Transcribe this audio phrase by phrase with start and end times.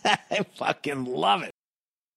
[0.30, 1.52] I fucking love it.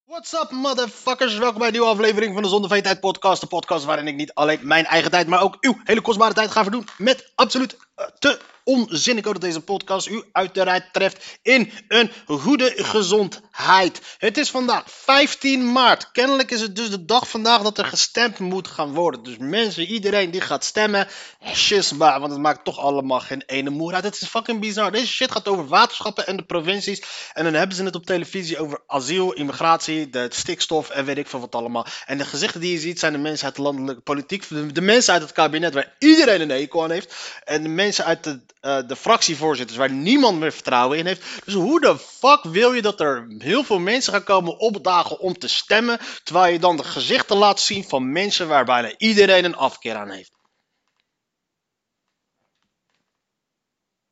[0.06, 1.38] What's up, motherfuckers?
[1.38, 3.42] Welkom bij een nieuwe aflevering van de Zonde van Je Tijd podcast.
[3.42, 6.52] De podcast waarin ik niet alleen mijn eigen tijd, maar ook uw hele kostbare tijd
[6.52, 9.18] ga verdoen met absoluut eh, te onzin.
[9.18, 14.02] Ik hoop dat deze podcast u uiteraard treft in een goede gezondheid.
[14.18, 16.12] Het is vandaag 15 maart.
[16.12, 19.24] Kennelijk is het dus de dag vandaag dat er gestemd moet gaan worden.
[19.24, 21.08] Dus mensen, iedereen die gaat stemmen,
[21.54, 24.04] shisma, want het maakt toch allemaal geen ene moer uit.
[24.04, 24.92] Het is fucking bizar.
[24.92, 27.02] Deze shit gaat over waterschappen en de provincies.
[27.34, 31.28] En dan hebben ze het op televisie over asiel, immigratie, de stikstof en weet ik
[31.28, 31.86] veel wat allemaal.
[32.06, 35.14] En de gezichten die je ziet zijn de mensen uit de landelijke politiek, de, mensen
[35.14, 37.16] uit het kabinet waar iedereen een hekel aan heeft.
[37.44, 41.46] En de mensen uit de, eh, de fractievoorzitters waar niemand meer vertrouwen in heeft.
[41.46, 45.38] Dus hoe de fuck wil je dat er heel veel mensen gaan komen opdagen om
[45.38, 49.56] te stemmen, terwijl je dan de gezichten laat zien van mensen waar bijna iedereen een
[49.56, 50.32] afkeer aan heeft?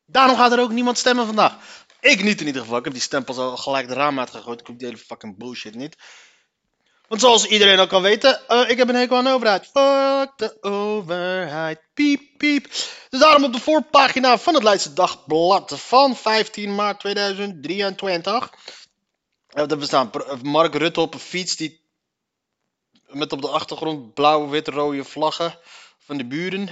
[0.06, 1.56] Daarom gaat er ook niemand stemmen vandaag.
[2.00, 2.78] Ik niet in ieder geval.
[2.78, 4.60] Ik heb die stempels al gelijk de raam uitgegooid.
[4.60, 5.96] Ik hoef die hele fucking bullshit niet.
[7.12, 9.62] Want zoals iedereen al kan weten, eh, ik heb een hekel aan overheid.
[9.62, 11.80] Fuck de overheid.
[11.94, 12.64] Piep, piep.
[13.08, 18.50] Dus daarom op de voorpagina van het Leidse Dagblad van 15 maart 2023.
[19.54, 20.10] Uh, daar bestaan
[20.42, 21.80] Mark Rutte op een fiets die
[23.06, 25.58] met op de achtergrond blauwe, wit, rode vlaggen
[25.98, 26.68] van de buren.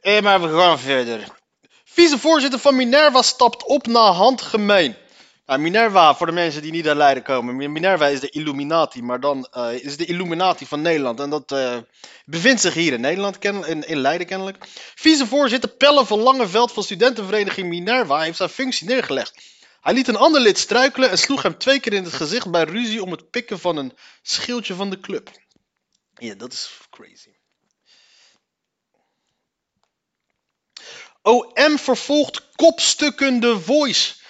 [0.00, 1.28] Eh, maar we gaan verder.
[1.84, 4.96] Vicevoorzitter van Minerva stapt op na handgemeen.
[5.46, 7.72] Nou, Minerva, voor de mensen die niet uit Leiden komen.
[7.72, 11.20] Minerva is de Illuminati, maar dan uh, is de Illuminati van Nederland.
[11.20, 11.76] En dat uh,
[12.24, 14.64] bevindt zich hier in Nederland, in, in Leiden kennelijk.
[14.94, 19.42] Vicevoorzitter Pelle van Langeveld van studentenvereniging Minerva heeft zijn functie neergelegd.
[19.80, 22.64] Hij liet een ander lid struikelen en sloeg hem twee keer in het gezicht bij
[22.64, 25.30] ruzie om het pikken van een schildje van de club.
[26.14, 27.30] Ja, dat is crazy.
[31.22, 34.22] OM vervolgt kopstukken The Voice.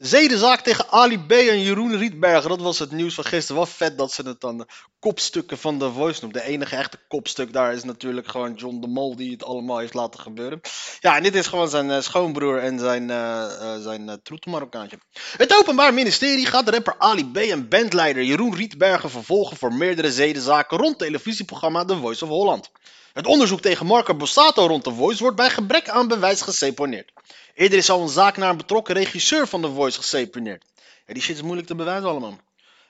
[0.00, 2.48] Zedenzaak tegen Ali B en Jeroen Rietbergen.
[2.48, 3.60] Dat was het nieuws van gisteren.
[3.60, 4.66] Wat vet dat ze het dan de
[4.98, 6.42] kopstukken van The Voice noemen.
[6.42, 9.94] De enige echte kopstuk daar is natuurlijk gewoon John de Mol die het allemaal heeft
[9.94, 10.60] laten gebeuren.
[11.00, 14.98] Ja, en dit is gewoon zijn uh, schoonbroer en zijn, uh, zijn troetelmarokkaantje.
[15.36, 20.12] Het Openbaar Ministerie gaat de rapper Ali B en bandleider Jeroen Rietbergen vervolgen voor meerdere
[20.12, 22.70] zedenzaken rond televisieprogramma The Voice of Holland.
[23.12, 27.12] Het onderzoek tegen Marco Bossato rond The Voice wordt bij gebrek aan bewijs geseponeerd.
[27.54, 30.64] Eerder is al een zaak naar een betrokken regisseur van The Voice geseponeerd.
[31.06, 32.40] Ja, die shit is moeilijk te bewijzen allemaal.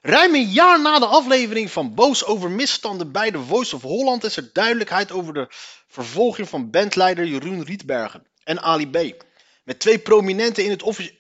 [0.03, 4.25] Ruim een jaar na de aflevering van Boos over misstanden bij The Voice of Holland
[4.25, 5.47] is er duidelijkheid over de
[5.89, 9.25] vervolging van bandleider Jeroen Rietbergen en Ali B.
[9.65, 11.19] Met twee prominenten in het offici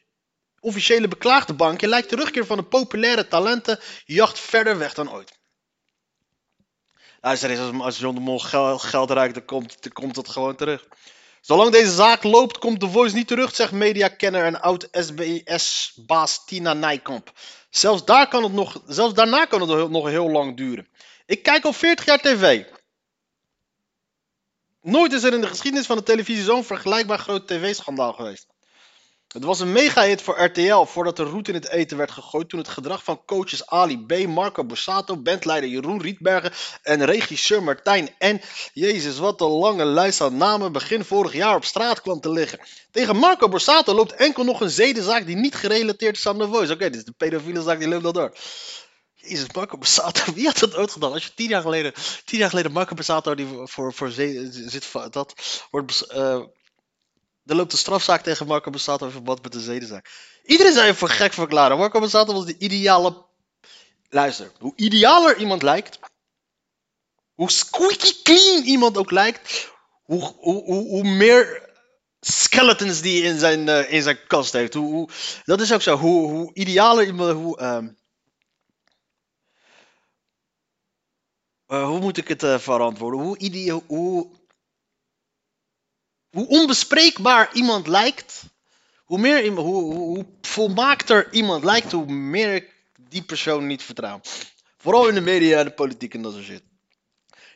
[0.60, 5.39] officiële beklaagdebankje lijkt de terugkeer van de populaire talenten jacht verder weg dan ooit.
[7.20, 10.56] Luister eens, als John de Mol geld, geld ruikt, dan komt, dan komt het gewoon
[10.56, 10.86] terug.
[11.40, 17.32] Zolang deze zaak loopt, komt The Voice niet terug, zegt mediakenner en oud-SBS-baas Tina Nijkamp.
[17.70, 20.88] Zelfs, daar kan het nog, zelfs daarna kan het nog heel lang duren.
[21.26, 22.64] Ik kijk al 40 jaar tv.
[24.82, 28.46] Nooit is er in de geschiedenis van de televisie zo'n vergelijkbaar groot tv-schandaal geweest.
[29.32, 32.58] Het was een mega-hit voor RTL voordat de roet in het eten werd gegooid toen
[32.58, 36.52] het gedrag van coaches Ali B, Marco Borsato, bandleider Jeroen Rietbergen
[36.82, 38.40] en regisseur Martijn en,
[38.72, 42.60] jezus wat een lange lijst aan namen, begin vorig jaar op straat kwam te liggen.
[42.90, 46.72] Tegen Marco Borsato loopt enkel nog een zedenzaak die niet gerelateerd is aan The Voice.
[46.72, 48.36] Oké, dit is de pedofiele zaak, die loopt al door.
[49.14, 51.12] Jezus, Marco Borsato, wie had dat ooit gedaan?
[51.12, 51.92] Als je tien jaar geleden,
[52.24, 55.34] tien jaar geleden Marco Borsato die voor, voor zit, dat
[55.70, 56.12] wordt...
[56.14, 56.42] Uh,
[57.50, 60.10] er loopt een strafzaak tegen Marco Borsato in verband met de zedenzaak.
[60.44, 61.78] Iedereen zou je voor gek verklaren.
[61.78, 63.28] Marco Borsato was de ideale...
[64.08, 65.98] Luister, hoe idealer iemand lijkt...
[67.34, 69.70] Hoe squeaky clean iemand ook lijkt...
[70.02, 71.68] Hoe, hoe, hoe, hoe meer
[72.20, 74.74] skeletons die in zijn, uh, in zijn kast heeft.
[74.74, 75.08] Hoe, hoe,
[75.44, 75.96] dat is ook zo.
[75.96, 77.32] Hoe, hoe idealer iemand...
[77.32, 77.98] Hoe, um,
[81.68, 83.20] uh, hoe moet ik het uh, verantwoorden?
[83.20, 84.39] Hoe, ide hoe
[86.30, 88.42] hoe onbespreekbaar iemand lijkt,
[89.04, 92.74] hoe, meer, hoe, hoe, volmaakter iemand lijkt, hoe meer ik
[93.08, 94.20] die persoon niet vertrouw.
[94.78, 96.62] Vooral in de media en de politiek en dat soort shit.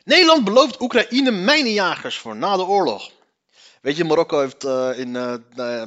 [0.03, 3.11] Nederland belooft Oekraïne mijnenjagers voor na de oorlog.
[3.81, 5.15] Weet je, Marokko heeft uh, in,
[5.57, 5.83] uh,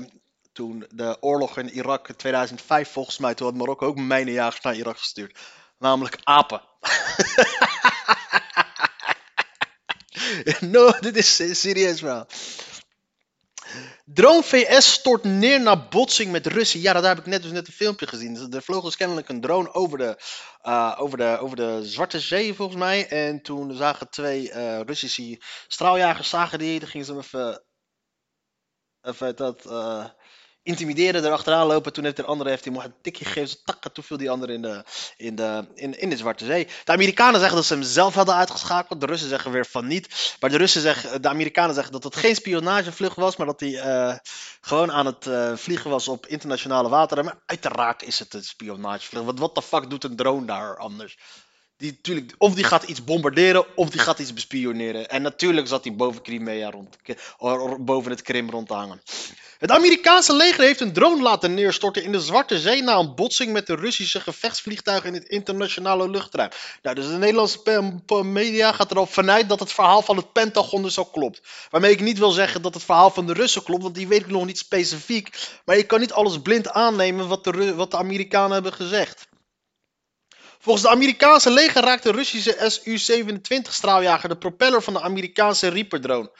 [0.52, 4.76] toen de oorlog in Irak in 2005 volgens mij, toen had Marokko ook mijnenjagers naar
[4.76, 5.38] Irak gestuurd.
[5.78, 6.62] Namelijk apen.
[10.74, 12.26] no, dit is serieus verhaal.
[14.12, 16.80] Drone VS stort neer na botsing met Russen.
[16.80, 18.34] Ja, daar heb ik net, dus net een filmpje gezien.
[18.34, 20.18] Dus er vloog dus kennelijk een drone over de,
[20.62, 23.08] uh, over, de, over de Zwarte Zee, volgens mij.
[23.08, 26.78] En toen zagen twee uh, Russische straaljagers, zagen die.
[26.80, 27.64] Dan gingen ze hem even,
[29.02, 30.04] even dat, uh,
[30.68, 31.92] intimideren, erachteraan lopen.
[31.92, 33.58] Toen heeft de andere heeft hij een tikje gegeven.
[33.64, 34.84] Takken, toen viel die andere in de,
[35.16, 36.66] in, de, in, in de Zwarte Zee.
[36.84, 39.00] De Amerikanen zeggen dat ze hem zelf hadden uitgeschakeld.
[39.00, 40.36] De Russen zeggen weer van niet.
[40.40, 43.36] Maar de, Russen zeggen, de Amerikanen zeggen dat het geen spionagevlucht was.
[43.36, 44.14] Maar dat hij uh,
[44.60, 47.24] gewoon aan het uh, vliegen was op internationale wateren.
[47.24, 49.24] Maar uiteraard is het een spionagevlucht.
[49.24, 51.18] Want wat de fuck doet een drone daar anders?
[51.76, 55.08] Die, tuurlijk, of die gaat iets bombarderen, of die gaat iets bespioneren.
[55.08, 56.96] En natuurlijk zat hij boven Crimea rond,
[57.84, 59.02] boven het Krim rond te hangen.
[59.58, 63.52] Het Amerikaanse leger heeft een drone laten neerstorten in de Zwarte Zee na een botsing
[63.52, 66.50] met de Russische gevechtsvliegtuigen in het internationale luchtruim.
[66.82, 70.98] Nou, dus de Nederlandse media gaat erop vanuit dat het verhaal van het Pentagon dus
[70.98, 71.40] al klopt.
[71.70, 74.20] Waarmee ik niet wil zeggen dat het verhaal van de Russen klopt, want die weet
[74.20, 75.30] ik nog niet specifiek.
[75.64, 79.28] Maar je kan niet alles blind aannemen wat de, wat de Amerikanen hebben gezegd.
[80.58, 86.00] Volgens de Amerikaanse leger raakte de Russische Su-27 straaljager de propeller van de Amerikaanse Reaper
[86.00, 86.30] drone.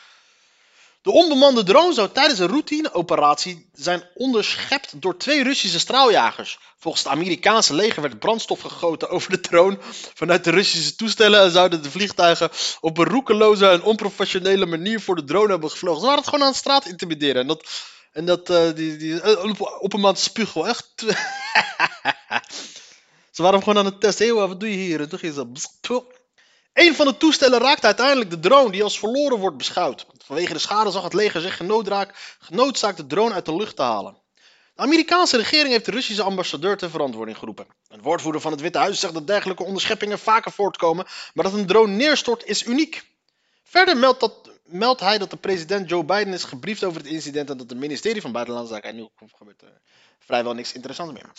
[1.09, 6.59] De onbemande drone zou tijdens een routineoperatie zijn onderschept door twee Russische straaljagers.
[6.79, 9.79] Volgens het Amerikaanse leger werd brandstof gegoten over de drone
[10.15, 12.51] vanuit de Russische toestellen en zouden de vliegtuigen
[12.81, 16.01] op een roekeloze en onprofessionele manier voor de drone hebben gevlogen.
[16.01, 17.43] Ze waren het gewoon aan de straat intimideren.
[17.43, 17.69] En dat,
[18.13, 20.93] en dat uh, die, die, op, op een maand spuugel, echt.
[23.31, 24.27] Ze waren gewoon aan het testen.
[24.27, 25.01] Hé, wat doe je hier?
[25.01, 25.47] En toen ging ze...
[26.79, 30.07] Een van de toestellen raakte uiteindelijk de drone die als verloren wordt beschouwd.
[30.25, 31.57] Vanwege de schade zag het leger zich
[32.39, 34.17] genoodzaakt de drone uit de lucht te halen.
[34.75, 37.67] De Amerikaanse regering heeft de Russische ambassadeur ter verantwoording geroepen.
[37.89, 41.67] Een woordvoerder van het Witte Huis zegt dat dergelijke onderscheppingen vaker voortkomen, maar dat een
[41.67, 43.05] drone neerstort is uniek.
[43.63, 47.51] Verder meldt, dat, meldt hij dat de president Joe Biden is gebriefd over het incident
[47.51, 48.91] en dat het ministerie van Buitenlandse Zaken.
[48.91, 49.81] En nu gebeurt er
[50.19, 51.31] vrijwel niks interessants meer.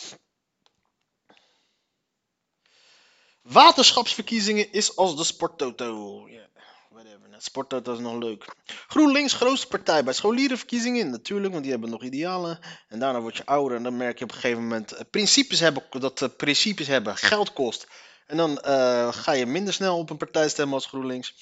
[3.49, 6.23] Waterschapsverkiezingen is als de sporttoto.
[6.29, 6.47] Ja,
[6.89, 7.29] whatever.
[7.29, 8.45] Nou, sporttoto is nog leuk.
[8.87, 11.09] GroenLinks, grootste partij bij scholierenverkiezingen.
[11.09, 12.59] Natuurlijk, want die hebben nog idealen.
[12.87, 15.59] En daarna word je ouder en dan merk je op een gegeven moment uh, principes
[15.59, 17.87] hebben, dat uh, principes hebben geld kost.
[18.27, 21.33] En dan uh, ga je minder snel op een partij stemmen als GroenLinks.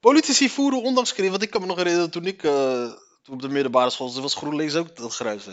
[0.00, 2.44] Politici voeren ondanks want ik kan me nog herinneren toen ik
[3.30, 5.44] op de middelbare school was GroenLinks ook dat gruis.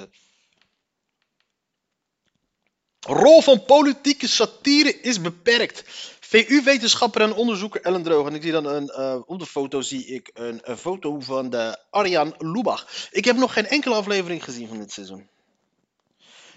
[3.06, 5.84] Rol van politieke satire is beperkt.
[6.20, 8.28] VU-wetenschapper en onderzoeker Ellen Droog.
[8.28, 11.50] En ik zie dan een, uh, op de foto zie ik een, een, foto van
[11.50, 13.10] de Arjan Lubach.
[13.12, 15.30] Ik heb nog geen enkele aflevering gezien van dit seizoen.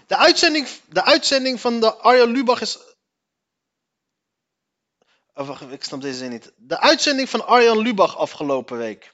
[0.07, 2.79] De uitzending, de uitzending van de Arjan Lubach is.
[5.33, 6.51] Oh, wacht, ik snap deze zin niet.
[6.55, 9.13] De uitzending van Arjan Lubach afgelopen week.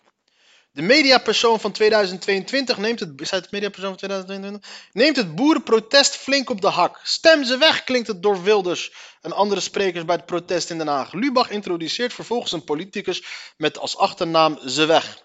[0.75, 4.72] De mediapersoon van 2022 neemt het, het van 2022?
[4.94, 7.00] Neemt het boerenprotest flink op de hak.
[7.04, 8.92] Stem ze weg, klinkt het door Wilders
[9.22, 11.13] en andere sprekers bij het protest in Den Haag.
[11.13, 13.24] Lubach introduceert vervolgens een politicus
[13.57, 15.22] met als achternaam Ze weg.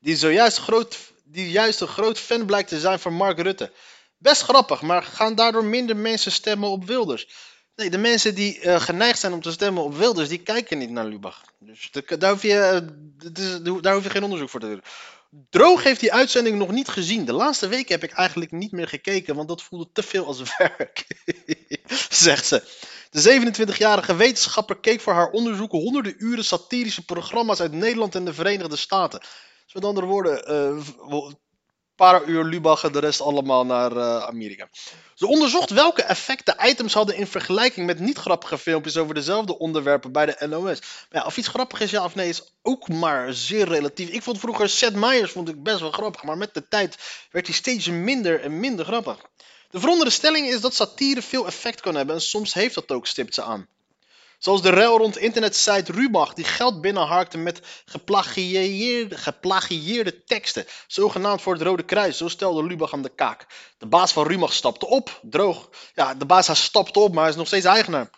[0.00, 3.72] Die zojuist groot, die juist een groot fan blijkt te zijn van Mark Rutte.
[4.18, 7.28] Best grappig, maar gaan daardoor minder mensen stemmen op Wilders.
[7.76, 10.90] Nee, de mensen die uh, geneigd zijn om te stemmen op Wilders, die kijken niet
[10.90, 11.42] naar Lubach.
[11.58, 12.82] Dus daar hoef, je,
[13.38, 14.82] uh, daar hoef je geen onderzoek voor te doen.
[15.50, 17.24] Droog heeft die uitzending nog niet gezien.
[17.24, 20.42] De laatste weken heb ik eigenlijk niet meer gekeken, want dat voelde te veel als
[20.58, 21.06] werk,
[22.08, 22.62] zegt ze.
[23.10, 28.34] De 27-jarige wetenschapper keek voor haar onderzoek honderden uren satirische programma's uit Nederland en de
[28.34, 29.20] Verenigde Staten.
[29.64, 30.52] Dus met andere woorden,
[31.08, 31.32] uh,
[32.02, 34.68] paar uur Lubach en de rest allemaal naar uh, Amerika.
[35.14, 40.12] Ze onderzocht welke effecten items hadden in vergelijking met niet grappige filmpjes over dezelfde onderwerpen
[40.12, 40.80] bij de NOS.
[40.80, 44.08] Maar ja, of iets grappig is ja of nee is ook maar zeer relatief.
[44.08, 46.98] Ik vond vroeger Seth Meyers vond ik best wel grappig, maar met de tijd
[47.30, 49.16] werd hij steeds minder en minder grappig.
[49.70, 53.34] De veronderstelling is dat satire veel effect kan hebben en soms heeft dat ook, stipt
[53.34, 53.68] ze aan.
[54.42, 60.66] Zoals de rel rond internetsite Rubach die geld binnenharkte met geplagieerde, geplagieerde teksten.
[60.86, 63.46] Zogenaamd voor het Rode Kruis, zo stelde Lubach aan de kaak.
[63.78, 65.70] De baas van Rubach stapte op, droog.
[65.94, 68.10] Ja, de baas stapte op, maar hij is nog steeds eigenaar.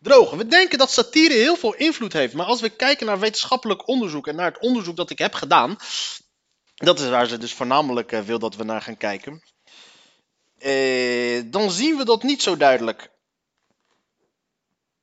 [0.00, 0.30] Droog.
[0.30, 4.26] We denken dat satire heel veel invloed heeft, maar als we kijken naar wetenschappelijk onderzoek
[4.26, 5.76] en naar het onderzoek dat ik heb gedaan,
[6.74, 9.42] dat is waar ze dus voornamelijk uh, wil dat we naar gaan kijken,
[10.58, 13.10] eh, dan zien we dat niet zo duidelijk.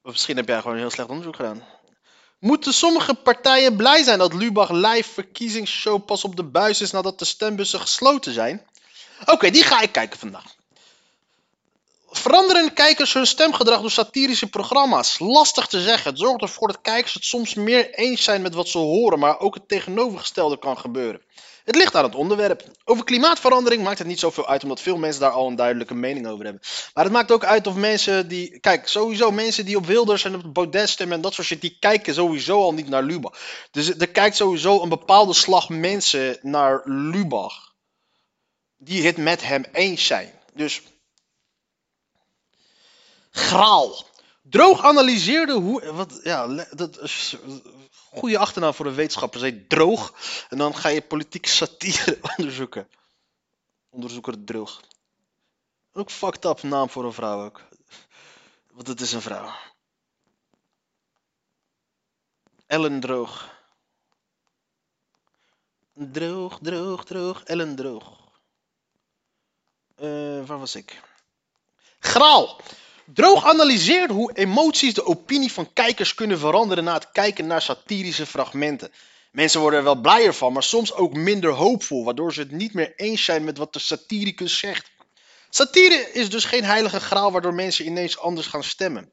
[0.08, 1.64] Of misschien heb jij gewoon een heel slecht onderzoek gedaan.
[2.40, 7.20] Moeten sommige partijen blij zijn dat Lubach live verkiezingsshow pas op de buis is nadat
[7.20, 8.66] de stembussen gesloten zijn?
[9.26, 10.56] Oké, die ga ik kijken vandaag.
[12.10, 15.20] Veranderen kijkers hun stemgedrag door satirische programma's?
[15.20, 16.10] Lastig te zeggen.
[16.12, 19.40] Het zorgt ervoor dat kijkers het soms meer eens zijn met wat ze horen, maar
[19.40, 21.22] ook het tegenovergestelde kan gebeuren.
[21.68, 22.64] Het ligt aan het onderwerp.
[22.84, 26.28] Over klimaatverandering maakt het niet zoveel uit, omdat veel mensen daar al een duidelijke mening
[26.28, 26.62] over hebben.
[26.94, 28.60] Maar het maakt ook uit of mensen die.
[28.60, 31.78] Kijk, sowieso mensen die op Wilders en op Baudet stemmen en dat soort shit, die
[31.80, 33.40] kijken sowieso al niet naar Lubach.
[33.72, 37.74] Dus er kijkt sowieso een bepaalde slag mensen naar Lubach.
[38.78, 40.32] Die het met hem eens zijn.
[40.54, 40.82] Dus.
[43.32, 44.06] Graal.
[44.42, 45.92] Droog analyseerde hoe.
[45.92, 47.00] Wat, ja, dat
[48.18, 49.40] goede achternaam voor een wetenschapper.
[49.40, 50.14] Zij droog.
[50.50, 52.90] En dan ga je politieke satire onderzoeken.
[53.90, 54.82] Onderzoeker droog.
[55.94, 57.62] Ook fucked up naam voor een vrouw ook.
[58.72, 59.52] Want het is een vrouw.
[62.68, 63.56] Ellen Droog.
[65.94, 67.44] Droog, droog, droog.
[67.44, 68.18] Ellen Droog.
[69.96, 71.02] Eh, waar was ik?
[72.00, 72.60] Graal.
[73.14, 78.26] Droog analyseert hoe emoties de opinie van kijkers kunnen veranderen na het kijken naar satirische
[78.26, 78.92] fragmenten.
[79.32, 82.74] Mensen worden er wel blijer van, maar soms ook minder hoopvol, waardoor ze het niet
[82.74, 84.92] meer eens zijn met wat de satiricus zegt.
[85.50, 89.12] Satire is dus geen heilige graal waardoor mensen ineens anders gaan stemmen.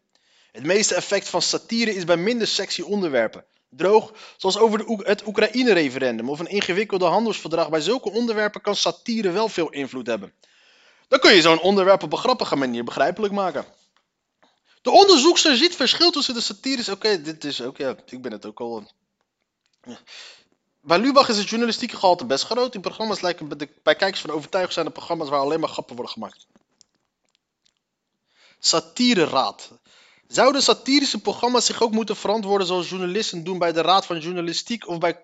[0.52, 3.44] Het meeste effect van satire is bij minder sexy onderwerpen.
[3.70, 7.70] Droog, zoals over het Oekraïne-referendum of een ingewikkelde handelsverdrag.
[7.70, 10.32] Bij zulke onderwerpen kan satire wel veel invloed hebben.
[11.08, 13.64] Dan kun je zo'n onderwerp op een grappige manier begrijpelijk maken.
[14.84, 16.88] De onderzoekster ziet verschil tussen de satires.
[16.88, 18.90] Oké, dit is ook, ja, ik ben het ook al.
[20.80, 22.72] Bij Lubach is het journalistieke gehalte best groot.
[22.72, 26.12] Die programma's lijken bij, kijkers van overtuigd zijn de programma's waar alleen maar grappen worden
[26.12, 26.46] gemaakt.
[28.58, 29.70] Satireraad.
[30.26, 34.88] Zouden satirische programma's zich ook moeten verantwoorden zoals journalisten doen bij de Raad van Journalistiek
[34.88, 35.22] of bij,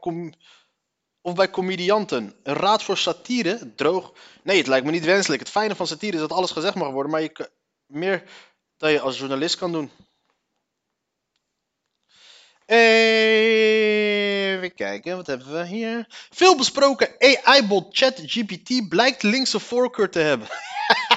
[1.21, 2.35] of bij comedianten?
[2.43, 3.75] Een raad voor satire?
[3.75, 4.13] Droog?
[4.43, 5.41] Nee, het lijkt me niet wenselijk.
[5.41, 7.51] Het fijne van satire is dat alles gezegd mag worden, maar je
[7.87, 8.25] meer
[8.81, 9.91] dat je als journalist kan doen.
[12.67, 16.07] Even kijken, wat hebben we hier?
[16.31, 20.49] Veel besproken AI-bot ChatGPT blijkt linkse voorkeur te hebben.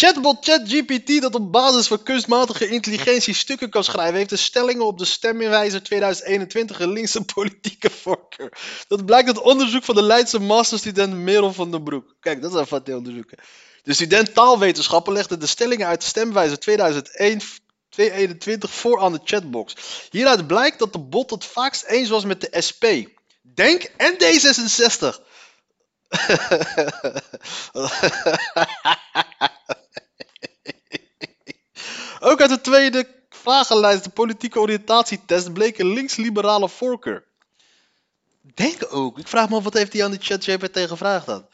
[0.00, 4.98] Chatbot ChatGPT dat op basis van kunstmatige intelligentie stukken kan schrijven, heeft de stellingen op
[4.98, 8.52] de steminwijzer 2021 een linkse politieke voorkeur.
[8.88, 12.14] Dat blijkt uit onderzoek van de Leidse masterstudent Merel van den Broek.
[12.20, 13.38] Kijk, dat even wat onderzoeken.
[13.82, 17.40] De student taalwetenschappen legde de stellingen uit de stemwijzer 2001
[17.88, 19.74] 2021 voor aan de chatbox.
[20.10, 22.84] Hieruit blijkt dat de bot het vaakst eens was met de SP,
[23.42, 25.26] Denk en D66.
[32.28, 37.24] Ook uit de tweede vragenlijst, de politieke oriëntatietest, bleek een links-liberale voorkeur.
[38.54, 39.18] Denk ook.
[39.18, 41.46] Ik vraag me af wat heeft hij aan de ChatGPT gevraagd dan.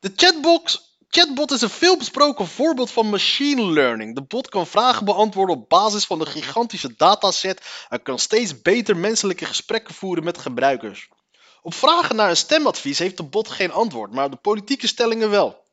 [0.00, 4.14] De chatbox, chatbot is een veelbesproken voorbeeld van machine learning.
[4.14, 8.96] De bot kan vragen beantwoorden op basis van een gigantische dataset en kan steeds beter
[8.96, 11.08] menselijke gesprekken voeren met gebruikers.
[11.62, 15.66] Op vragen naar een stemadvies heeft de bot geen antwoord, maar de politieke stellingen wel.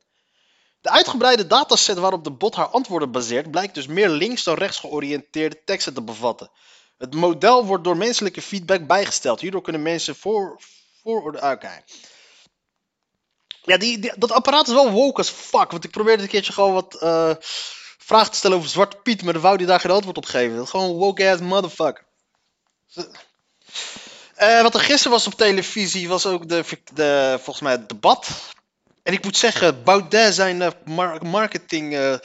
[0.86, 4.78] De uitgebreide dataset waarop de bot haar antwoorden baseert, blijkt dus meer links dan rechts
[4.78, 6.52] georiënteerde teksten te bevatten.
[6.98, 9.40] Het model wordt door menselijke feedback bijgesteld.
[9.40, 10.62] Hierdoor kunnen mensen voor,
[11.02, 11.52] vooroordelen.
[11.52, 11.84] Oké.
[13.62, 15.72] Ja, die, dat apparaat is wel woke as fuck.
[15.72, 17.32] Want ik probeerde een keertje gewoon wat eh,
[17.98, 20.56] vragen te stellen over Zwarte Piet, maar dan wou die daar geen antwoord op geven.
[20.56, 22.06] Dat is gewoon woke ass motherfucker.
[24.36, 26.64] Eh, wat er gisteren was op televisie was ook de,
[26.94, 28.54] de, volgens mij het debat.
[29.06, 32.16] En ik moet zeggen, Baudet zijn eh, mar marketing eh,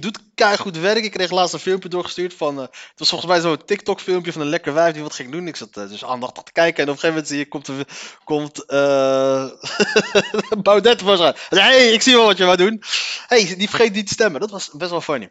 [0.00, 0.18] doet
[0.58, 1.04] goed werk.
[1.04, 4.32] Ik kreeg laatst een filmpje doorgestuurd van, eh, het was volgens mij zo'n TikTok filmpje
[4.32, 5.46] van een lekker wijf die wat ging doen.
[5.46, 7.68] Ik zat eh, dus aandachtig te kijken en op een gegeven moment zie je, komt,
[7.68, 7.86] er,
[8.24, 9.46] komt eh
[10.62, 11.48] Baudet voor zich.
[11.48, 12.82] Hé, hey, ik zie wel wat je wou doen.
[13.26, 14.40] hey, die vergeet niet te stemmen.
[14.40, 15.30] Dat was best wel funny.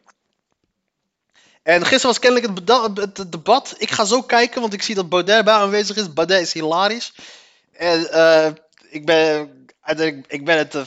[1.64, 2.60] En gisteren was kennelijk
[2.98, 3.76] het, het- debat.
[3.78, 6.14] Ik ga zo kijken, want ik zie dat Baudet bij aanwezig is.
[6.14, 7.14] Baudet is hilarisch.
[7.72, 8.52] En eh,
[8.90, 10.82] ik ben, uiteindelijk- ik ben het eh,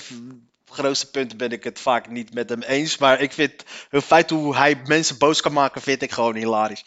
[0.71, 2.99] grootste punt ben ik het vaak niet met hem eens.
[2.99, 6.85] Maar ik vind het feit hoe hij mensen boos kan maken, vind ik gewoon hilarisch.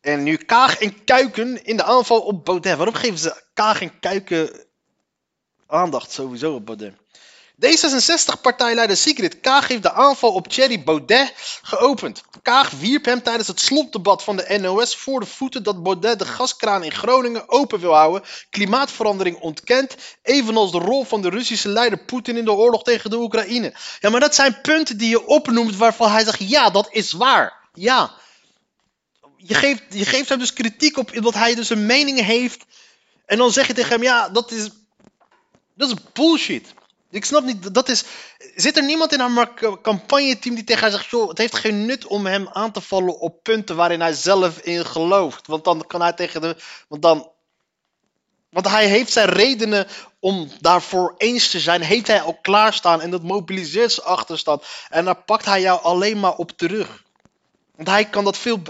[0.00, 2.76] En nu Kaag en Kuiken in de aanval op Baudet.
[2.76, 4.66] Waarom geven ze Kaag en Kuiken
[5.66, 6.94] aandacht sowieso op Baudet?
[7.66, 12.22] D66-partijleider Sigrid Kaag heeft de aanval op Thierry Baudet geopend.
[12.42, 16.24] Kaag wierp hem tijdens het slotdebat van de NOS voor de voeten dat Baudet de
[16.24, 21.98] gaskraan in Groningen open wil houden, klimaatverandering ontkent, evenals de rol van de Russische leider
[21.98, 23.74] Poetin in de oorlog tegen de Oekraïne.
[24.00, 27.68] Ja, maar dat zijn punten die je opnoemt waarvan hij zegt, ja, dat is waar.
[27.72, 28.14] Ja.
[29.36, 32.64] Je geeft, je geeft hem dus kritiek op omdat hij dus een mening heeft.
[33.26, 34.68] En dan zeg je tegen hem, ja, dat is
[35.74, 36.74] Dat is bullshit.
[37.10, 38.04] Ik snap niet, dat is...
[38.54, 41.10] Zit er niemand in haar campagneteam die tegen haar zegt...
[41.10, 44.58] joh, het heeft geen nut om hem aan te vallen op punten waarin hij zelf
[44.58, 45.46] in gelooft.
[45.46, 46.56] Want dan kan hij tegen de...
[46.88, 47.30] Want dan...
[48.50, 49.86] Want hij heeft zijn redenen
[50.18, 54.64] om daarvoor eens te zijn, heeft hij al klaarstaan en dat mobiliseert zijn achterstand.
[54.88, 57.02] En dan pakt hij jou alleen maar op terug.
[57.76, 58.60] Want hij kan dat, veel,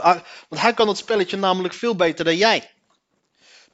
[0.49, 2.71] want hij kan dat spelletje namelijk veel beter dan jij.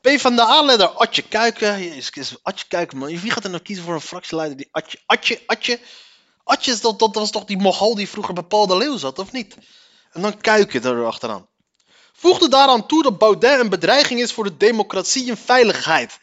[0.06, 2.02] P van de A-leider Atje Kuiken.
[2.42, 3.08] Atje Kuiken, man.
[3.08, 4.98] Wie gaat er nou kiezen voor een fractieleider die Atje...
[5.06, 5.80] Atje, Atje...
[6.44, 9.18] Atje, is dat, dat was toch die Mogol die vroeger bij Paul de Leeuw zat,
[9.18, 9.56] of niet?
[10.12, 11.48] En dan Kuiken er achteraan.
[12.12, 16.18] Voegde daaraan toe dat Baudet een bedreiging is voor de democratie en veiligheid.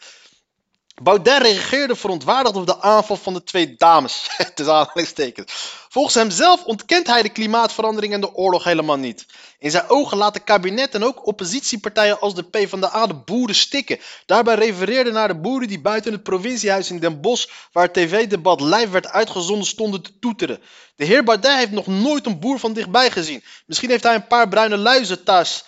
[1.02, 4.30] Baudet reageerde verontwaardigd op de aanval van de twee dames.
[4.54, 5.52] is aanhalingstekens.
[5.88, 9.26] Volgens hemzelf ontkent hij de klimaatverandering en de oorlog helemaal niet.
[9.58, 13.98] In zijn ogen laten kabinet en ook oppositiepartijen als de PvdA de boeren stikken.
[14.26, 18.60] Daarbij refereerde naar de boeren die buiten het provinciehuis in Den Bosch, waar het tv-debat
[18.60, 20.60] live werd uitgezonden, stonden te toeteren.
[20.96, 23.44] De heer Baudet heeft nog nooit een boer van dichtbij gezien.
[23.66, 25.64] Misschien heeft hij een paar bruine luizen thuis,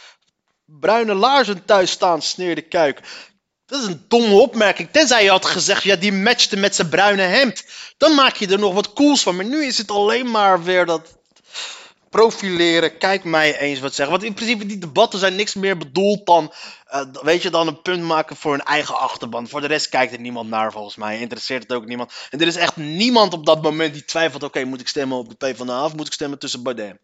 [0.64, 3.00] bruine laarzen thuis staan, sneerde Kuik.
[3.66, 4.88] Dat is een domme opmerking.
[4.90, 7.64] Tenzij je had gezegd, ja, die matchte met zijn bruine hemd.
[7.96, 9.36] Dan maak je er nog wat cools van.
[9.36, 11.16] Maar nu is het alleen maar weer dat
[12.10, 12.98] profileren.
[12.98, 14.14] Kijk mij eens wat zeggen.
[14.14, 16.52] Want in principe, die debatten zijn niks meer bedoeld dan,
[16.92, 19.48] uh, weet je, dan een punt maken voor hun eigen achterban.
[19.48, 21.20] Voor de rest kijkt er niemand naar, volgens mij.
[21.20, 22.12] Interesseert het ook niemand.
[22.30, 25.28] En er is echt niemand op dat moment die twijfelt, oké, moet ik stemmen op
[25.28, 26.96] de PvdA of moet ik stemmen tussen Baudet?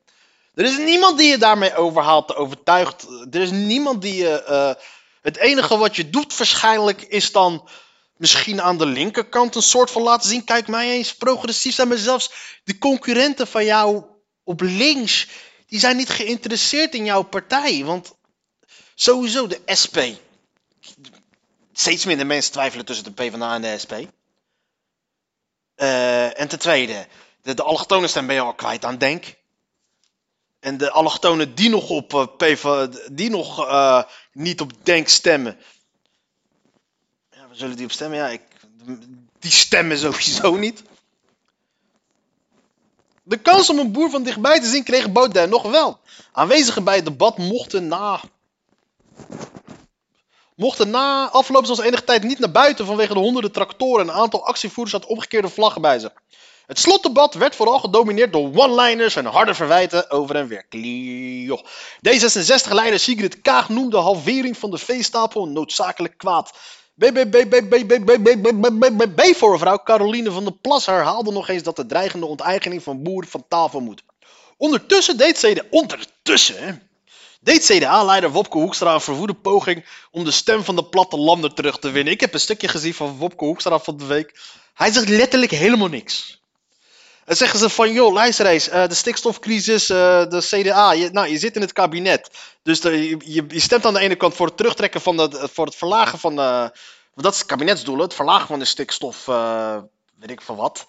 [0.55, 3.07] Er is niemand die je daarmee overhaalt, overtuigt.
[3.31, 4.45] Er is niemand die je...
[4.49, 4.85] Uh,
[5.23, 7.69] het enige wat je doet waarschijnlijk is dan
[8.17, 10.45] misschien aan de linkerkant een soort van laten zien.
[10.45, 11.89] Kijk mij eens progressief zijn.
[11.89, 12.33] Maar zelfs
[12.65, 14.05] de concurrenten van jou
[14.45, 15.29] op links,
[15.67, 17.85] die zijn niet geïnteresseerd in jouw partij.
[17.85, 18.15] Want
[18.95, 19.99] sowieso de SP.
[21.73, 23.93] Steeds minder mensen twijfelen tussen de PvdA en de SP.
[25.77, 27.07] Uh, en ten tweede,
[27.43, 29.25] de, de stem ben je al kwijt aan Denk.
[30.63, 35.59] En de allochtonen die nog op uh, PV, die nog uh, niet op Denk stemmen.
[37.31, 38.19] Ja, we zullen die op stemmen?
[38.19, 38.41] Ja, ik,
[39.39, 40.83] die stemmen sowieso niet.
[43.23, 46.01] De kans om een boer van dichtbij te zien kreeg Baudet nog wel.
[46.33, 48.21] Aanwezigen bij het debat mochten na.
[50.57, 54.21] Mochten na afloop zoals enige tijd niet naar buiten vanwege de honderden tractoren en een
[54.21, 56.13] aantal actievoerders had omgekeerde vlaggen bij zich.
[56.73, 60.65] Het slotdebat werd vooral gedomineerd door one-liners en harde verwijten over en weer.
[62.09, 66.53] D66-leider Sigrid Kaag noemde halvering van de veestapel een noodzakelijk kwaad.
[69.15, 73.45] B-voor-vrouw Caroline van der Plas herhaalde nog eens dat de dreigende onteigening van boeren van
[73.49, 74.03] tafel moet.
[74.57, 76.89] Ondertussen deed CDA, ondertussen,
[77.41, 81.91] deed CDA-leider Wopke Hoekstra een verwoede poging om de stem van de plattelanden terug te
[81.91, 82.13] winnen.
[82.13, 84.41] Ik heb een stukje gezien van Wopke Hoekstra van de week.
[84.75, 86.41] Hij zegt letterlijk helemaal niks.
[87.25, 89.97] Dan zeggen ze van, joh, luister eens, uh, de stikstofcrisis, uh,
[90.29, 92.31] de CDA, je, nou, je zit in het kabinet.
[92.63, 95.67] Dus de, je, je, stemt aan de ene kant voor het terugtrekken van, de, voor
[95.67, 96.37] het verlagen van
[97.15, 99.77] dat is het kabinetsdoel, het verlagen van de stikstof, uh,
[100.15, 100.87] weet ik van wat.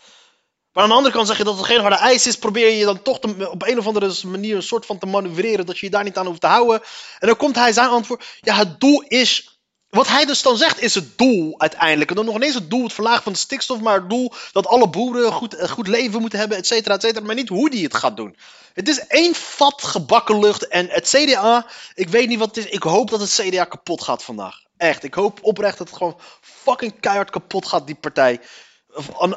[0.71, 2.85] Maar aan de andere kant zeg je dat het geen harde ijs is, probeer je
[2.85, 3.19] dan toch
[3.51, 6.17] op een of andere manier een soort van te manoeuvreren dat je je daar niet
[6.17, 6.81] aan hoeft te houden.
[7.19, 9.52] En dan komt hij zijn antwoord, ja, het doel is
[9.93, 12.09] wat hij dus dan zegt is het doel uiteindelijk.
[12.09, 14.67] En dan nog ineens het doel, het verlagen van de stikstof, maar het doel dat
[14.67, 17.25] alle boeren goed, een goed leven moeten hebben, et cetera, et cetera.
[17.25, 18.35] Maar niet hoe die het gaat doen.
[18.73, 22.71] Het is één vat gebakken lucht en het CDA, ik weet niet wat het is,
[22.71, 24.61] ik hoop dat het CDA kapot gaat vandaag.
[24.77, 28.39] Echt, ik hoop oprecht dat het gewoon fucking keihard kapot gaat, die partij.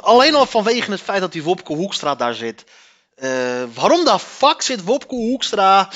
[0.00, 2.64] Alleen al vanwege het feit dat die Wopke Hoekstra daar zit.
[3.16, 5.88] Uh, waarom de fuck zit Wopke Hoekstra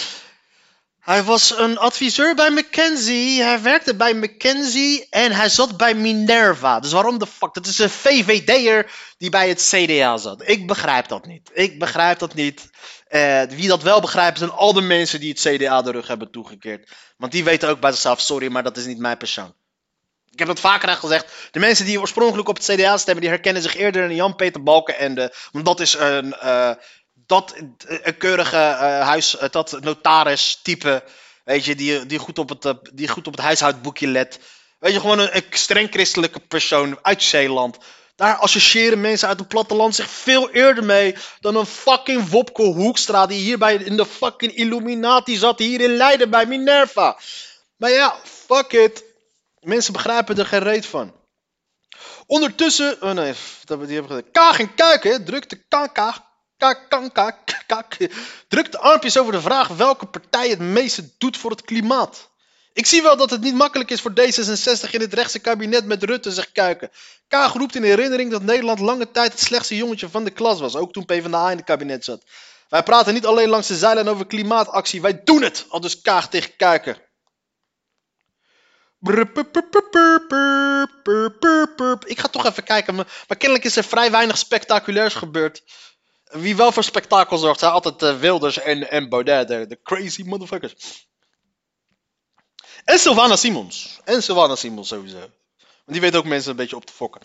[1.10, 3.42] hij was een adviseur bij McKenzie.
[3.42, 6.80] Hij werkte bij McKenzie en hij zat bij Minerva.
[6.80, 7.54] Dus waarom de fuck?
[7.54, 10.48] Dat is een VVD'er die bij het CDA zat.
[10.48, 11.50] Ik begrijp dat niet.
[11.52, 12.70] Ik begrijp dat niet.
[13.08, 16.30] Uh, wie dat wel begrijpt zijn al de mensen die het CDA de rug hebben
[16.30, 16.90] toegekeerd.
[17.16, 19.54] Want die weten ook bij zichzelf, sorry, maar dat is niet mijn persoon.
[20.30, 21.48] Ik heb dat vaker al gezegd.
[21.50, 25.34] De mensen die oorspronkelijk op het CDA stemmen, die herkennen zich eerder in Jan-Peter Balkenende.
[25.52, 26.70] Want dat is een, uh,
[27.30, 27.54] dat
[27.86, 31.04] een keurige uh, huis, uh, dat notaris type,
[31.44, 34.40] weet je, die, die, goed op het, die goed op het huishoudboekje let.
[34.78, 37.78] Weet je, gewoon een, een, streng christelijke persoon uit Zeeland.
[38.16, 43.26] Daar associëren mensen uit het platteland zich veel eerder mee dan een fucking Wopke Hoekstra
[43.26, 47.18] die hierbij in de fucking Illuminati zat hier in Leiden bij Minerva.
[47.76, 49.04] Maar ja, fuck it.
[49.60, 51.14] Mensen begrijpen er geen reet van.
[52.26, 54.30] Ondertussen, oh nee, dat die hebben gezegd.
[54.32, 56.28] Kaag en Kuiken drukte KK
[57.66, 57.96] kak,
[58.48, 62.30] drukt de armpjes over de vraag welke partij het meeste doet voor het klimaat.
[62.72, 66.02] Ik zie wel dat het niet makkelijk is voor D66 in het rechtse kabinet met
[66.02, 66.90] Rutte, zegt Kuiken.
[67.28, 70.76] Kaag roept in herinnering dat Nederland lange tijd het slechtste jongetje van de klas was,
[70.76, 72.24] ook toen PvdA in het kabinet zat.
[72.68, 76.28] Wij praten niet alleen langs de zijlijn over klimaatactie, wij doen het, al dus Kaag
[76.28, 76.96] tegen Kuiken.
[82.04, 85.62] Ik ga toch even kijken, maar kennelijk is er vrij weinig spectaculairs gebeurd.
[86.30, 91.06] Wie wel voor spektakel zorgt, zijn altijd uh, Wilders en, en Baudet, de, crazy motherfuckers.
[92.84, 94.00] En Sylvana Simons.
[94.04, 95.18] En Sylvana Simons sowieso.
[95.18, 95.30] Want
[95.86, 97.20] die weet ook mensen een beetje op te fokken.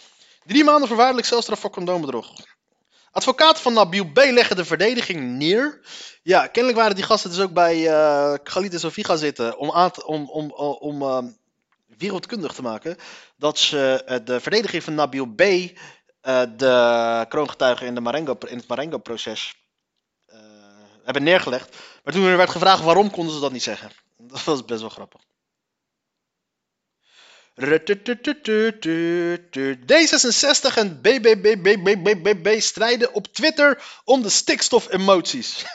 [0.45, 2.33] Drie maanden voorwaardelijk celstraf voor condoombedrog.
[3.11, 4.17] Advocaten van Nabil B.
[4.17, 5.81] leggen de verdediging neer.
[6.23, 9.69] Ja, kennelijk waren die gasten dus ook bij uh, Khalid en gaan zitten om,
[10.05, 11.17] om, om, om uh,
[11.97, 12.97] wereldkundig te maken
[13.37, 15.41] dat ze uh, de verdediging van Nabil B.
[16.57, 19.53] de kroongetuigen in, de Marengo, in het Marengo-proces
[21.05, 21.75] hebben neergelegd.
[22.03, 23.91] Maar toen er werd gevraagd waarom konden ze dat niet zeggen.
[24.31, 25.21] Dat was best wel grappig.
[29.81, 35.65] D66 en BBBBBBB strijden op Twitter om de stikstof-emoties.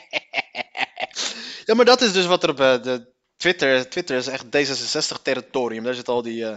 [1.66, 3.88] ja, maar dat is dus wat er op de Twitter...
[3.88, 5.82] Twitter is echt D66-territorium.
[5.82, 6.56] Daar zitten al die, uh,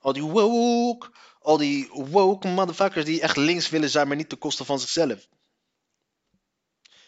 [0.00, 1.10] al die woke...
[1.42, 5.28] Al die woke motherfuckers die echt links willen zijn, maar niet ten koste van zichzelf.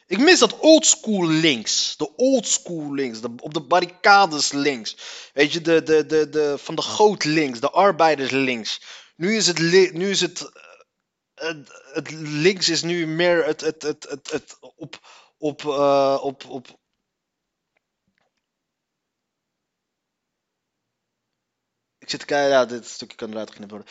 [0.06, 1.96] Ik mis dat oldschool links.
[1.96, 3.20] De oldschool links.
[3.20, 4.96] De, op de barricades links.
[5.32, 7.60] Weet je, de, de, de, de, van de goot links.
[7.60, 8.80] De arbeiders links.
[9.16, 9.58] Nu is het,
[9.92, 10.28] nu is eh,
[11.34, 15.00] het, het links is nu meer het, het, het, het, op,
[15.38, 16.78] op, uh, op, op,
[22.04, 23.88] Ik zit te kijken, dit stukje kan eruit geknipt worden.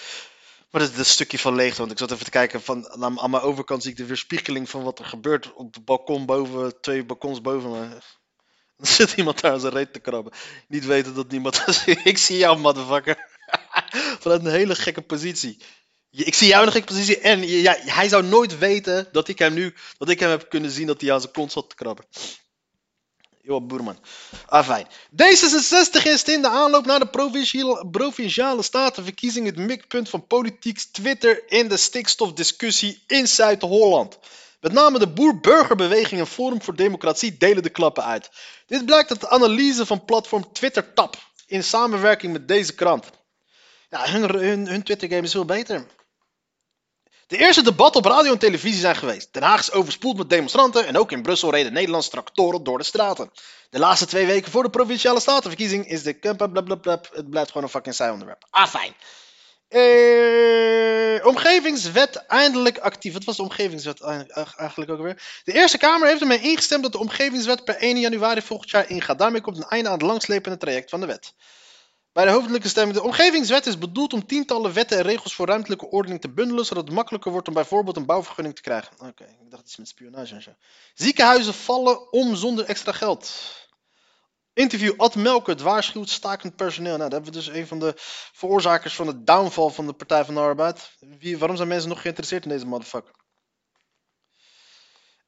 [0.73, 3.19] Maar dat is een stukje van leegte, want ik zat even te kijken van aan,
[3.19, 6.81] aan mijn overkant zie ik de weerspiegeling van wat er gebeurt op het balkon boven,
[6.81, 7.87] twee balkons boven me.
[8.77, 10.33] Dan zit iemand daar zijn reet te krabben.
[10.67, 11.63] Niet weten dat niemand
[12.03, 13.17] Ik zie jou, motherfucker.
[14.21, 15.61] Vanuit een hele gekke positie.
[16.09, 19.39] Ik zie jou in een gekke positie en ja, hij zou nooit weten dat ik
[19.39, 21.75] hem nu, dat ik hem heb kunnen zien dat hij aan zijn kont zat te
[21.75, 22.05] krabben.
[23.43, 23.97] Johan Boerman.
[24.45, 24.87] Ah, fijn.
[25.11, 27.35] D66 is in de aanloop naar de
[27.91, 34.19] provinciale, statenverkiezing het mikpunt van politiek Twitter in de stikstofdiscussie in Zuid-Holland.
[34.61, 38.29] Met name de boer-burgerbeweging en Forum voor Democratie delen de klappen uit.
[38.67, 43.09] Dit blijkt uit de analyse van platform TwitterTap in samenwerking met deze krant.
[43.89, 45.85] Ja, hun, hun, hun Twitter-game is veel beter.
[47.33, 49.33] De eerste debatten op radio en televisie zijn geweest.
[49.33, 52.83] Den Haag is overspoeld met demonstranten en ook in Brussel reden Nederlandse tractoren door de
[52.83, 53.31] straten.
[53.69, 56.15] De laatste twee weken voor de provinciale statenverkiezing is de.
[56.19, 58.45] Het blijft gewoon een fucking saai onderwerp.
[58.49, 58.93] Ah, fijn.
[59.67, 63.13] Eh, omgevingswet eindelijk actief.
[63.13, 64.01] Wat was de omgevingswet
[64.55, 65.41] eigenlijk ook weer?
[65.43, 69.19] De Eerste Kamer heeft ermee ingestemd dat de omgevingswet per 1 januari volgend jaar ingaat.
[69.19, 71.33] Daarmee komt een einde aan het langslepende traject van de wet.
[72.13, 72.97] Bij de hoofdelijke stemming.
[72.97, 76.83] De omgevingswet is bedoeld om tientallen wetten en regels voor ruimtelijke ordening te bundelen, zodat
[76.83, 78.93] het makkelijker wordt om bijvoorbeeld een bouwvergunning te krijgen.
[78.99, 80.55] Oké, ik dacht iets met spionage.
[80.93, 83.31] Ziekenhuizen vallen om zonder extra geld.
[84.53, 86.97] Interview Ad Melkert waarschuwt stakend personeel.
[86.97, 87.93] Nou, dat hebben we dus een van de
[88.33, 90.91] veroorzakers van de downfall van de Partij van de Arbeid.
[91.19, 93.13] Wie, waarom zijn mensen nog geïnteresseerd in deze motherfucker?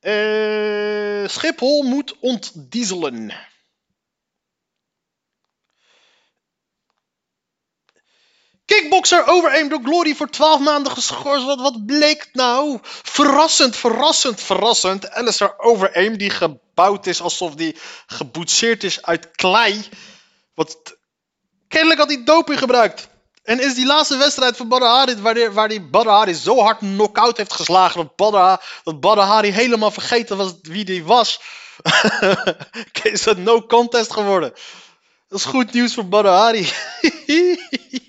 [0.02, 3.34] Uh, Schiphol moet ontdieselen.
[8.75, 11.45] Kickboxer Overeem door Glory voor 12 maanden geschorst.
[11.45, 12.79] Wat, wat bleek nou?
[12.81, 15.09] Verrassend, verrassend, verrassend.
[15.11, 19.85] Alistair Overeem die gebouwd is alsof die geboetseerd is uit klei.
[20.53, 20.97] Wat,
[21.67, 23.07] kennelijk had hij doping gebruikt.
[23.43, 25.33] En is die laatste wedstrijd van Badr Hari, waar
[25.69, 28.15] die, waar die zo hard knock-out heeft geslagen, dat
[29.01, 31.41] Badr, dat helemaal vergeten was wie die was.
[33.03, 34.53] is dat no contest geworden.
[35.27, 36.69] Dat is goed nieuws voor Badr Hari.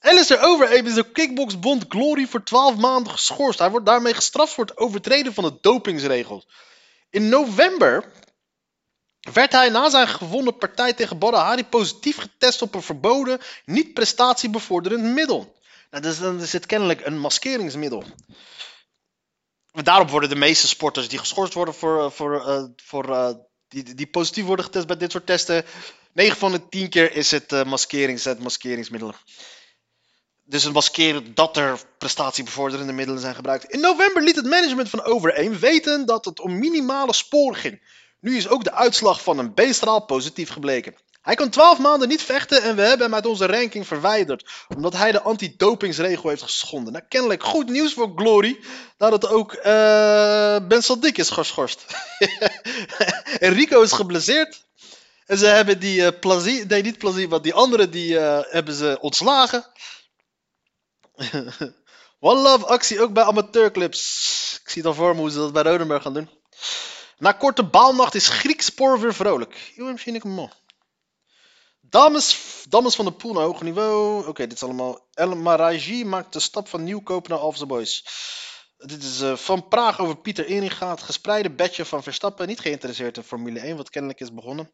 [0.00, 3.58] Alistair Overeem is door Kickboxbond Glory voor 12 maanden geschorst.
[3.58, 6.46] Hij wordt daarmee gestraft voor het overtreden van de dopingsregels.
[7.10, 8.12] In november
[9.32, 13.94] werd hij na zijn gewonnen partij tegen Badr Hari positief getest op een verboden, niet
[13.94, 15.58] prestatiebevorderend middel.
[15.90, 18.04] Nou, dus dan is het kennelijk een maskeringsmiddel.
[19.72, 23.30] Daarop worden de meeste sporters die geschorst worden voor, voor, uh, voor uh,
[23.68, 25.64] die, die positief worden getest bij dit soort testen.
[26.12, 29.14] 9 van de 10 keer is het uh, maskerings, het maskeringsmiddel.
[30.50, 33.64] Dus het maskeren dat er prestatiebevorderende middelen zijn gebruikt.
[33.64, 37.82] In november liet het management van Over weten dat het om minimale sporen ging.
[38.20, 40.94] Nu is ook de uitslag van een B-straal positief gebleken.
[41.22, 44.50] Hij kan 12 maanden niet vechten en we hebben hem uit onze ranking verwijderd.
[44.76, 46.92] Omdat hij de anti-dopingsregel heeft geschonden.
[46.92, 48.60] Nou, kennelijk goed nieuws voor Glory.
[48.96, 49.62] Dat ook uh,
[50.68, 51.84] Ben Sadik is geschorst.
[53.38, 54.64] en Rico is geblesseerd.
[55.26, 58.98] En ze hebben die Plazie, nee niet Plazie, maar die andere die eh, hebben ze
[59.00, 59.64] ontslagen.
[62.20, 64.60] One Love actie ook bij amateurclubs.
[64.64, 66.30] Ik zie al voor me hoe ze dat bij Rodenburg gaan doen.
[67.18, 69.72] Na korte baalnacht is Grieks spoor weer vrolijk.
[70.04, 70.50] Ik mo.
[71.80, 74.26] Dames, dames van de pool naar hoog niveau.
[74.26, 75.08] Oké, dit is allemaal.
[75.14, 78.04] El Maraji maakt de stap van Nieuwkoop naar Alphen Boys.
[78.76, 80.62] Dit is eh, van Praag over Pieter.
[80.88, 82.46] Het gespreide bedje van Verstappen.
[82.46, 84.70] Niet geïnteresseerd in Formule 1, wat kennelijk is begonnen.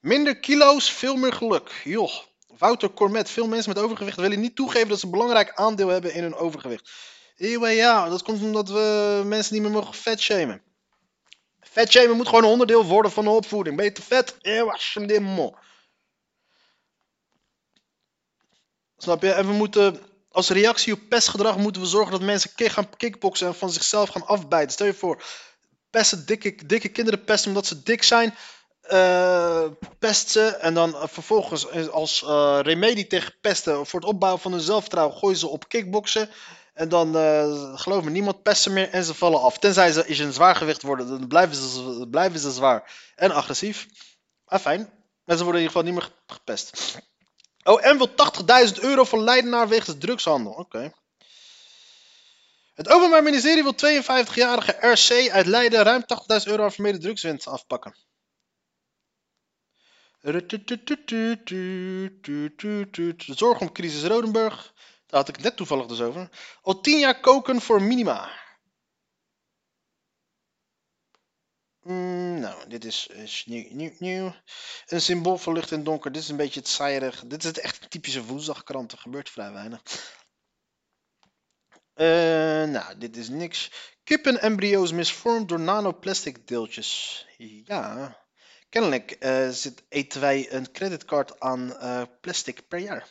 [0.00, 1.80] Minder kilo's, veel meer geluk.
[1.84, 2.12] Joh.
[2.58, 3.30] Wouter Cormet.
[3.30, 6.34] Veel mensen met overgewicht willen niet toegeven dat ze een belangrijk aandeel hebben in hun
[6.34, 6.90] overgewicht.
[7.38, 10.62] Anyway, ja, dat komt omdat we mensen niet meer mogen vetshamen.
[11.60, 13.76] Vetshamen moet gewoon een onderdeel worden van de opvoeding.
[13.76, 14.36] Ben je te vet?
[14.92, 15.58] Dit mo.
[18.96, 19.32] Snap je?
[19.32, 23.54] En we moeten, als reactie op pestgedrag, moeten we zorgen dat mensen gaan kickboksen en
[23.54, 24.72] van zichzelf gaan afbijten.
[24.72, 25.24] Stel je voor,
[25.90, 28.34] pesten dikke, dikke kinderen pesten omdat ze dik zijn.
[28.88, 29.64] Eh
[29.98, 34.52] pest ze en dan eh, vervolgens als eh, remedie tegen pesten voor het opbouwen van
[34.52, 36.30] hun zelfvertrouwen gooien ze op kickboksen.
[36.74, 37.14] En dan,
[37.78, 39.58] geloof me, niemand pest ze meer en ze vallen af.
[39.58, 43.86] Tenzij ze is een zwaargewicht worden, dan blijven ze, blijven ze zwaar en agressief.
[44.46, 44.90] Fijn.
[45.24, 46.98] Maar ze worden in ieder geval niet meer gepest.
[47.64, 48.08] Oh, en wil
[48.68, 50.52] 80.000 euro van Leidenaar wegens drugshandel.
[50.52, 50.92] Oké.
[52.74, 57.94] Het Openbaar Ministerie wil 52-jarige RC uit Leiden ruim 80.000 euro aan vermeende drugswinst afpakken.
[63.18, 64.74] Zorg om crisis Rodenburg.
[65.06, 66.30] Daar had ik net toevallig dus over.
[66.62, 68.46] Al 10 jaar koken voor minima.
[71.80, 74.34] Nou, dit is, nieuw, nieuw.
[74.86, 76.12] Een symbool van licht en donker.
[76.12, 77.24] Dit is een beetje het saaierig.
[77.26, 78.92] Dit is het echt typische woensdagkrant.
[78.92, 79.82] Er gebeurt vrij weinig.
[82.70, 83.70] Nou, dit is niks.
[84.04, 87.26] Kippenembryo's misvormd door nanoplastic deeltjes.
[87.36, 88.26] Ja.
[88.68, 93.08] Kennelijk eh, zit, eten wij een creditcard aan eh, plastic per jaar.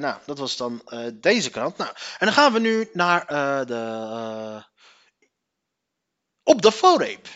[0.00, 1.76] Nou, dat was dan eh, deze krant.
[1.76, 3.26] Nou, en dan gaan we nu naar
[3.66, 4.64] de.
[6.42, 7.28] op de valreep.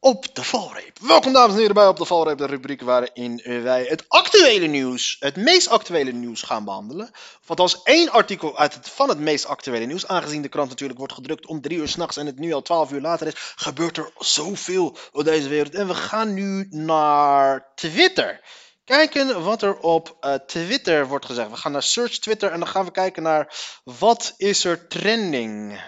[0.00, 0.98] Op de valreep.
[1.00, 5.16] Welkom dames en heren bij Op de valreep, de rubriek waarin wij het actuele nieuws,
[5.20, 7.10] het meest actuele nieuws gaan behandelen.
[7.46, 11.14] Want als één artikel uit van het meest actuele nieuws, aangezien de krant natuurlijk wordt
[11.14, 14.12] gedrukt om drie uur s'nachts en het nu al twaalf uur later is, gebeurt er
[14.18, 15.74] zoveel op deze wereld.
[15.74, 18.40] En we gaan nu naar Twitter.
[18.84, 21.50] Kijken wat er op eh, Twitter wordt gezegd.
[21.50, 25.80] We gaan naar Search Twitter en dan gaan we kijken naar wat is er trending.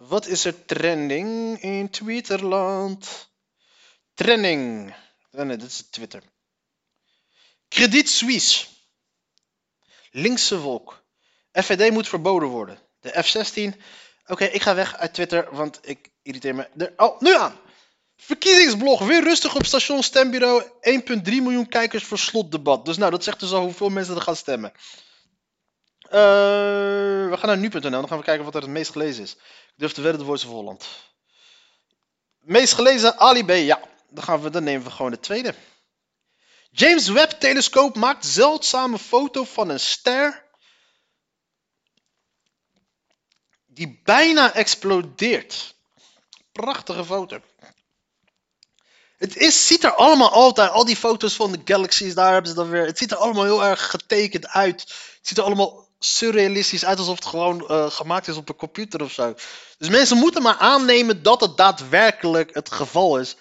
[0.00, 3.28] Wat is er trending in Twitterland?
[4.14, 4.94] Trending.
[5.32, 6.22] Oh nee, dit is Twitter.
[7.68, 8.66] Credit Suisse.
[10.10, 11.04] Linkse wolk.
[11.52, 12.78] FVD moet verboden worden.
[13.00, 13.80] De F-16.
[14.26, 17.58] Oké, ik ga weg uit Twitter, want ik irriteer me er al nu aan.
[18.16, 19.06] Verkiezingsblog.
[19.06, 20.62] Weer rustig op station stembureau.
[20.62, 22.84] 1,3 miljoen kijkers voor slotdebat.
[22.84, 24.72] Dus nou, dat zegt dus al hoeveel mensen er gaan stemmen.
[26.10, 26.20] Eh,
[27.30, 27.80] we gaan naar nu.nl.
[27.90, 29.36] Dan gaan we kijken wat er het meest gelezen is.
[29.80, 30.86] Durf te wedden de Voice of Holland.
[32.38, 33.52] Meest gelezen Ali.
[33.52, 35.54] Ja, dan, gaan we, dan nemen we gewoon de tweede.
[36.70, 40.44] James Webb telescoop maakt zeldzame foto van een ster
[43.66, 45.74] die bijna explodeert.
[46.52, 47.40] Prachtige foto.
[49.16, 52.56] Het is, ziet er allemaal altijd, al die foto's van de galaxies, daar hebben ze
[52.56, 52.86] dan weer.
[52.86, 54.80] Het ziet er allemaal heel erg getekend uit.
[54.80, 59.02] Het ziet er allemaal surrealistisch uit, alsof het gewoon eh, gemaakt is op een computer
[59.02, 59.34] of zo.
[59.78, 63.36] Dus mensen moeten maar aannemen dat het daadwerkelijk het geval is.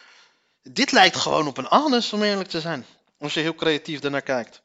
[0.63, 2.85] Dit lijkt gewoon op een anus, om eerlijk te zijn.
[3.19, 4.61] Als je heel creatief ernaar kijkt.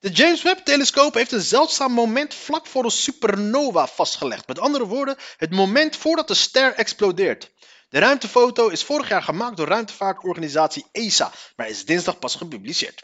[0.00, 4.46] De James Webb-telescoop heeft een zeldzaam moment vlak voor een supernova vastgelegd.
[4.46, 7.50] Met andere woorden, het moment voordat de ster explodeert.
[7.88, 13.02] De ruimtefoto is vorig jaar gemaakt door ruimtevaartorganisatie ESA, maar is dinsdag pas gepubliceerd.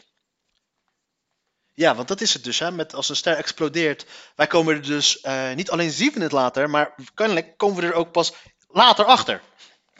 [1.75, 2.71] Ja, want dat is het dus, hè?
[2.71, 4.05] Met als een ster explodeert.
[4.35, 7.87] Wij komen er dus, eh, niet alleen zien we het later, maar kennelijk komen we
[7.87, 8.33] er ook pas
[8.67, 9.41] later achter.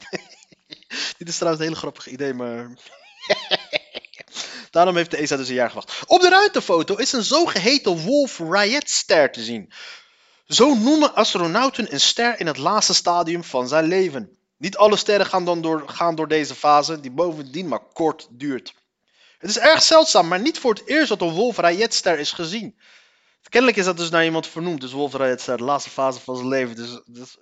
[1.17, 2.69] Dit is trouwens een hele grappig idee, maar.
[4.71, 6.03] Daarom heeft de ESA dus een jaar gewacht.
[6.05, 9.71] Op de ruimtefoto is een zogeheten Wolf-Rayet-ster te zien.
[10.47, 14.38] Zo noemen astronauten een ster in het laatste stadium van zijn leven.
[14.57, 18.73] Niet alle sterren gaan dan door, gaan door deze fase, die bovendien maar kort duurt.
[19.38, 22.80] Het is erg zeldzaam, maar niet voor het eerst dat een Wolf-Rayet-ster is gezien.
[23.50, 26.76] Kennelijk is dat dus naar iemand vernoemd, dus Wolf-Rayet-ster, de laatste fase van zijn leven.
[26.76, 27.38] Dus, dus,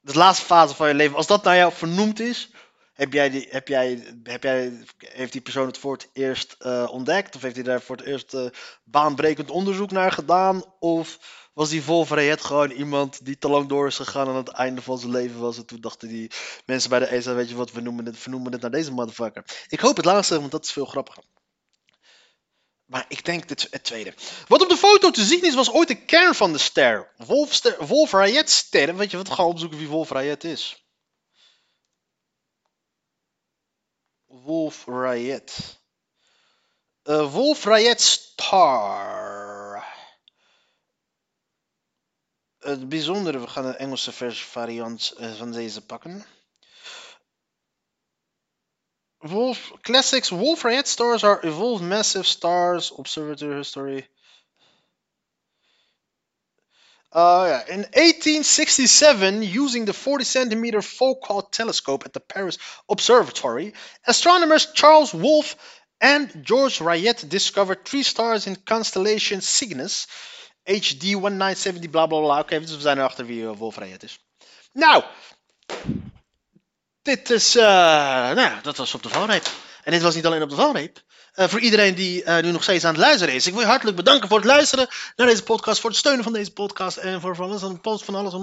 [0.00, 2.50] de laatste fase van je leven, als dat naar jou vernoemd is,
[2.94, 6.88] heb jij die, heb jij, heb jij, heeft die persoon het voor het eerst eh,
[6.90, 7.36] ontdekt?
[7.36, 8.46] Of heeft hij daar voor het eerst eh,
[8.84, 10.64] baanbrekend onderzoek naar gedaan?
[10.78, 11.18] Of
[11.54, 14.82] was die Wolf Rayet gewoon iemand die te lang door is gegaan aan het einde
[14.82, 15.56] van zijn leven was.
[15.56, 16.30] En toen dachten die
[16.66, 18.92] mensen bij de ESA, weet je wat, we noemen het, we noemen het naar deze
[18.92, 19.44] motherfucker.
[19.68, 21.24] Ik hoop het laatste, want dat is veel grappiger.
[22.84, 24.14] Maar ik denk het, het tweede.
[24.48, 27.12] Wat op de foto te zien is, was ooit de kern van de ster.
[27.16, 28.96] Wolf, ster.
[28.96, 29.30] Weet je wat?
[29.30, 30.84] Gaan opzoeken wie Wolf Rayet is.
[34.26, 35.80] Wolf Rayet.
[37.04, 39.43] Uh, Wolf Rayet Star.
[42.64, 46.24] Het bijzondere, we gaan de Engelse variant uh, van deze pakken.
[49.18, 52.90] Wolf classics Wolf Rayet stars are evolved massive stars.
[52.90, 54.08] Observatory history.
[57.12, 57.68] Yeah.
[57.68, 63.72] In 1867, using the 40 centimeter Foucault telescope at the Paris Observatory,
[64.04, 65.56] astronomers Charles Wolf
[66.00, 70.06] and George Rayet discovered three stars in constellation Cygnus,
[70.64, 72.38] HD 1970, bla bla bla.
[72.38, 74.18] Oké, dus we zijn erachter wie Wolf Rayet is.
[74.72, 75.04] Nou,
[77.02, 77.62] dit is, uh,
[78.32, 79.50] nou, dat was op de valreep.
[79.82, 81.02] En dit was niet alleen op de valreep.
[81.34, 83.46] Uh, voor iedereen die nu nog steeds aan het luisteren is.
[83.46, 85.80] Ik wil je hartelijk bedanken voor het luisteren naar deze podcast.
[85.80, 86.96] Voor het steunen van deze podcast.
[86.96, 88.32] En voor van alles post van alles.
[88.32, 88.40] En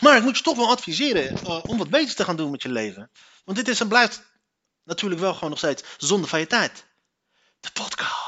[0.00, 2.68] maar ik moet je toch wel adviseren om wat beter te gaan doen met je
[2.68, 3.10] leven.
[3.44, 4.22] Want dit is en blijft
[4.84, 6.86] natuurlijk wel gewoon nog steeds zonde van je tijd.
[7.60, 8.25] De podcast.